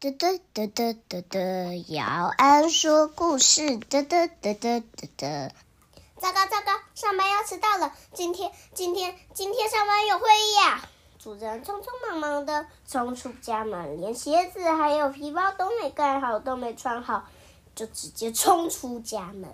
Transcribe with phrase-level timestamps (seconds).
[0.00, 3.62] 嘚嘚嘚嘚嘚嘚，姚安说故事。
[3.62, 5.50] 嘚嘚嘚嘚嘚嘚。
[6.20, 7.92] 糟糕糟糕，上班要迟到了！
[8.14, 10.88] 今天今天今天上班有会议呀！
[11.18, 17.24] 主人匆匆忙忙的冲出家门，连鞋子还有皮包都没盖好，都没穿好，
[17.74, 19.52] 就直接冲出家门。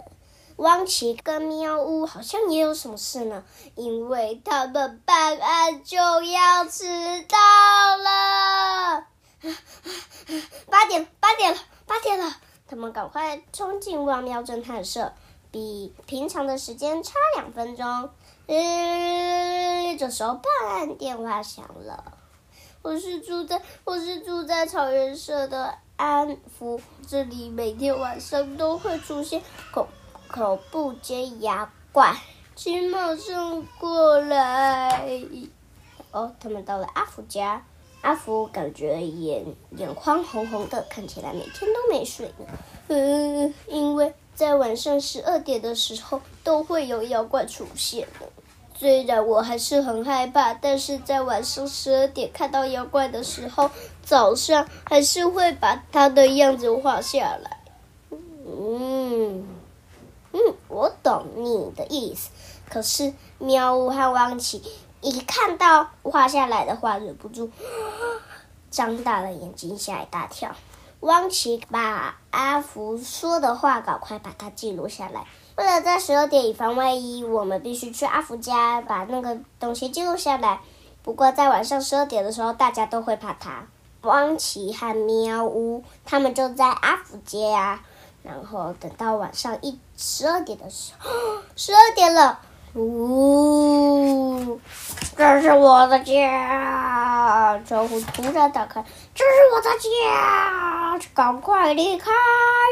[0.56, 3.42] 汪奇跟喵呜好像也有什么事呢，
[3.76, 6.84] 因为他们办案就要迟
[7.22, 7.38] 到。
[10.70, 12.36] 八点，八点了，八点了！
[12.66, 15.12] 他们赶快冲进万喵侦探社，
[15.50, 18.10] 比平常的时间差两分钟。
[18.46, 22.18] 嗯，这时候办案电话响了。
[22.82, 29.42] 我是住在我是住在草原社的安福，这里每天晚上都会出现
[29.72, 29.86] 恐
[30.30, 32.14] 恐怖尖牙怪，
[32.54, 35.06] 请马上过来。
[36.10, 37.64] 哦，他们到了阿福家。
[38.04, 39.42] 阿福感觉眼
[39.78, 42.44] 眼眶红红的，看起来每天都没睡呢。
[42.88, 48.28] 嗯，因为在晚上十二点的时候都会有妖怪出现的。
[48.76, 53.70] 虽然我还是很害怕，但是在晚上十二点看到妖怪的时候，
[54.02, 57.60] 早上还是会把它的样子画下来。
[58.10, 59.48] 嗯
[60.32, 62.28] 嗯，我懂你的意思。
[62.68, 64.60] 可是喵呜和汪奇。
[65.04, 67.50] 一看到画下来的画，忍不住
[68.70, 70.50] 张大了眼睛，吓一大跳。
[71.00, 75.26] 汪奇把阿福说的话赶快把它记录下来，
[75.56, 80.60] 为了在十二点以防万一，我们必须去阿福家把那个东西记录下来。
[81.02, 83.66] 不过在晚上十二点的时候，大家都会怕他。
[84.00, 87.80] 汪奇和喵呜他们就在阿福家，
[88.22, 91.10] 然后等到晚上一十二点的时候，
[91.54, 92.40] 十二点了。
[92.76, 94.58] 呜！
[95.16, 97.60] 这是我的家。
[97.66, 98.84] 窗户突然打开，
[99.14, 102.10] 这是我的家，赶快离开！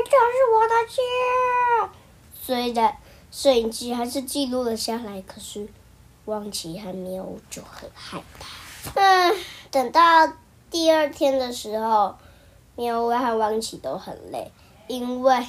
[0.05, 1.93] 这是我的家。
[2.35, 2.97] 虽然
[3.31, 5.69] 摄影机还是记录了下来，可是
[6.25, 8.47] 汪奇和喵就很害怕。
[9.01, 9.35] 嗯，
[9.71, 10.33] 等到
[10.71, 12.17] 第二天的时候，
[12.75, 14.51] 喵和汪奇都很累，
[14.89, 15.47] 因为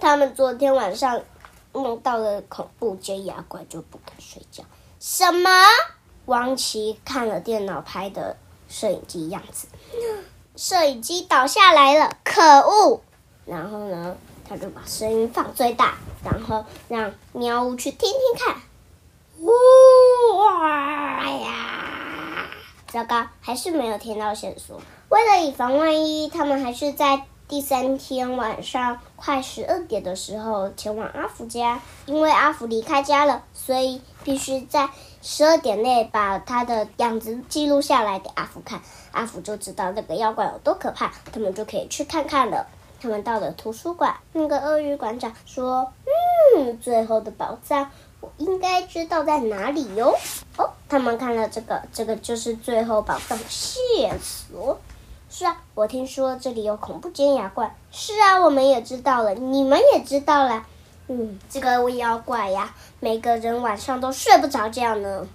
[0.00, 1.22] 他们昨天晚上。
[1.72, 4.64] 梦到了恐怖尖牙怪就不敢睡觉。
[4.98, 5.48] 什么？
[6.30, 8.36] 王琦看了电脑拍的
[8.68, 9.66] 摄影机样子，
[10.54, 13.00] 摄影机倒下来了，可恶！
[13.44, 14.16] 然后呢，
[14.48, 18.54] 他就把声音放最大，然后让喵呜去听听看。
[19.40, 19.48] 呜
[20.38, 22.46] 哇呀！
[22.86, 24.80] 糟糕，还是没有听到线索。
[25.08, 27.26] 为了以防万一，他们还是在。
[27.48, 31.80] 第三天晚上快十二点的时候，前往阿福家。
[32.06, 34.88] 因为阿福离开家了，所以必须在
[35.22, 38.80] 十二点内把他的样子记录下来给阿福看。
[39.12, 42.66] 阿福就知道那个妖怪有多可怕，他们就可以去看看了。
[43.02, 45.90] 他们到了图书馆，那个鳄鱼馆长说
[46.56, 50.14] ：“嗯，最后的宝藏，我应该知道在哪里哟。”
[50.58, 54.78] 哦，他们看了这个，这个就是最后宝藏线索。
[55.30, 57.74] 是啊，我听说这里有恐怖尖牙怪。
[57.90, 60.66] 是啊，我们也知道了，你们也知道了。
[61.12, 65.26] 嗯，这个妖怪呀，每个人晚上都睡不着觉呢。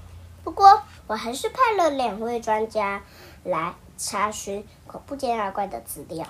[0.42, 3.04] 不过，我还是派了两位专家
[3.44, 6.26] 来查询恐怖尖牙怪的资料。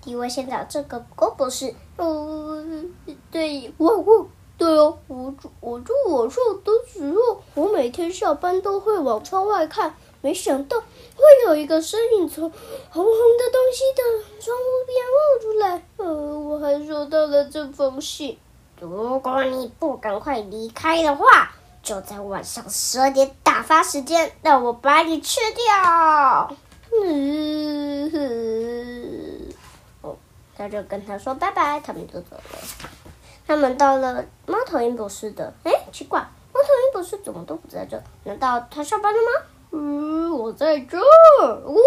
[0.00, 1.72] 第一位先找这个郭博士。
[1.96, 2.92] 嗯，
[3.30, 9.94] 对，我我对哦，我住我住我住的时候，我每天下班都会往窗外看。
[10.20, 14.02] 没想到会有一个身影从红红的东西的
[14.40, 15.82] 窗户边冒出来。
[15.96, 18.38] 呃，我还收到了这封信。
[18.80, 21.52] 如果你不赶快离开的话，
[21.82, 26.56] 就在晚上十二点打发时间，让我把你吃掉。
[26.90, 29.54] 嗯哼，
[30.02, 30.16] 哦，
[30.56, 32.42] 他就跟他说拜拜，他们就走了。
[33.46, 36.20] 他们到了猫头鹰博士的，哎，奇怪，
[36.52, 38.02] 猫头鹰博士怎么都不在这？
[38.24, 39.46] 难道他上班了吗？
[39.70, 41.02] 嗯，我在这儿，
[41.64, 41.78] 咕咕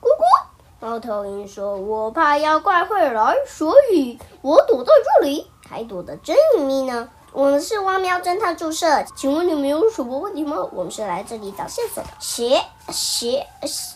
[0.00, 0.46] 咕咕。
[0.78, 10.56] 猫头鹰说：“我怕妖怪会来，所以我躲在这里，还躲得真隐秘呢。”我们是汪喵侦探注射，请问你们有什么问题吗？
[10.72, 11.52] 我们是来这里。
[11.52, 13.46] 找线索的，斜斜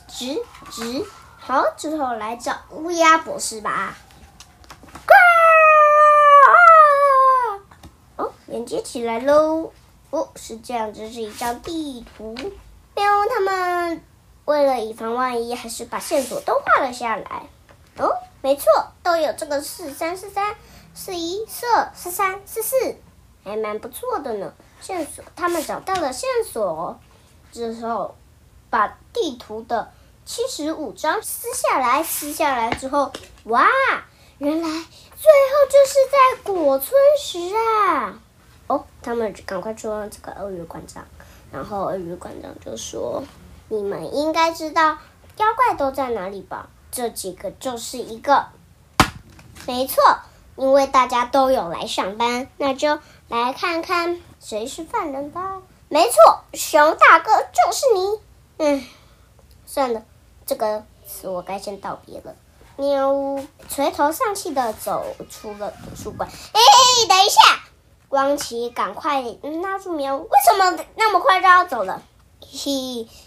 [0.09, 1.07] 直直。
[1.39, 3.97] 好，之后来找乌鸦博士吧。
[8.17, 9.71] 哦，连接起来喽。
[10.11, 12.35] 哦，是这样，这是一张地图。
[13.01, 14.05] 喵，他们
[14.45, 17.47] 为了以防万一，还是把线索都画了下来。
[17.97, 18.13] 哦，
[18.43, 18.67] 没错，
[19.03, 20.55] 都有这个四三四三
[20.95, 22.77] 四一四二四三四四，
[23.43, 24.53] 还蛮不错的呢。
[24.83, 27.01] 线索，他们找到了线索
[27.51, 28.15] 之后，
[28.69, 29.91] 把地图的
[30.27, 33.11] 七十五张撕下来，撕下来之后，
[33.45, 33.67] 哇，
[34.37, 38.21] 原来最后就是在果村时啊！
[38.67, 41.03] 哦，他们赶快去问这个鳄鱼馆长，
[41.53, 43.23] 然后鳄鱼馆长就说
[43.69, 44.99] ：“你们应该知道
[45.37, 46.69] 妖怪都在哪里吧？
[46.91, 48.47] 这几个就是一个，
[49.67, 50.03] 没错，
[50.57, 52.99] 因为大家都有来上班，那就
[53.29, 55.63] 来看看谁是犯人吧。
[55.89, 58.21] 没错，熊大哥就是你。
[58.59, 58.85] 嗯，
[59.67, 60.03] 算了，
[60.47, 62.35] 这个词我该先道别了。
[62.77, 66.29] 喵，垂头丧气的走出了图书馆。
[66.29, 66.61] 哎，
[67.09, 67.63] 等一下！
[68.11, 69.23] 光奇，赶快
[69.63, 70.17] 拉住喵！
[70.17, 72.03] 为什么那么快就要走了？
[72.41, 72.71] 嘿，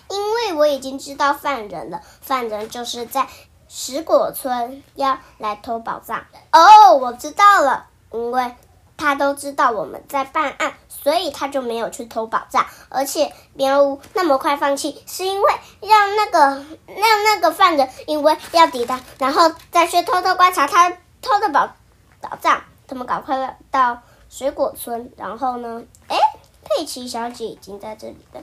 [0.09, 2.01] 因为我已经知道犯人了。
[2.19, 3.25] 犯人就是在
[3.69, 6.25] 石果村要来偷宝藏。
[6.51, 8.53] 哦，我知道了，因为
[8.97, 12.65] 他都知道我们在办案，所以他就没有去偷宝藏。
[12.89, 16.39] 而且喵呜那么快放弃，是因为让那个
[16.87, 20.89] 让那个犯人因为要抵挡，然后再去偷偷观察他
[21.21, 21.73] 偷的宝
[22.19, 22.61] 宝藏。
[22.85, 24.01] 他们赶快到。
[24.35, 25.83] 水果村，然后呢？
[26.07, 26.17] 哎，
[26.63, 28.41] 佩奇小姐已经在这里了。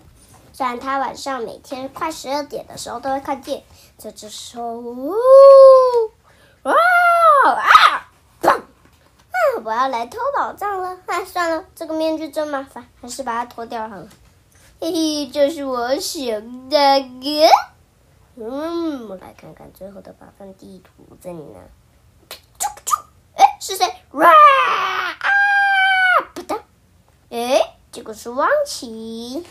[0.53, 3.65] 虽然她晚上每天快十二点的时候都会看见，
[3.99, 4.63] 这只手，
[6.63, 6.73] 哇
[7.43, 8.09] 啊！
[8.41, 8.57] 棒！
[8.57, 9.37] 啊！
[9.65, 10.97] 我要来偷宝藏了。
[11.07, 14.09] 哎，算了，这个面具真麻烦，还是把它脱掉好了。
[14.81, 17.27] 嘿嘿，这是我熊大哥。
[18.37, 21.59] 嗯，我来看看最后的宝藏地图在哪。
[22.61, 23.03] 啾啾！
[23.35, 23.93] 哎，是谁？
[24.13, 24.31] 哇！
[28.11, 29.47] 我，是汪奇。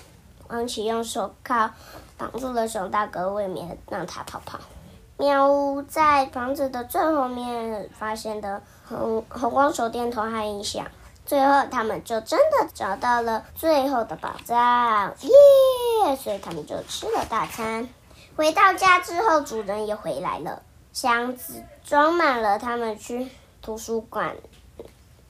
[0.50, 1.72] 汪奇用手铐
[2.18, 4.60] 绑住了熊大哥，未免让他逃跑。
[5.16, 10.86] 喵呜，在房子的最后面发现的红红光手电筒和音响。
[11.26, 16.16] 最后，他们就真的找到了最后的宝藏，耶！
[16.18, 17.88] 所以他们就吃了大餐。
[18.36, 23.30] 回到家之后，主人也回来了，箱子装满了他们去
[23.62, 24.36] 图书馆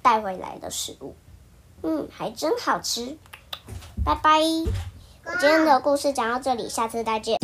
[0.02, 1.14] 带回来的食物。
[1.84, 3.18] 嗯，还真好吃。
[4.04, 4.40] 拜拜，
[5.26, 7.38] 我今天的故事讲到这里，下次再见。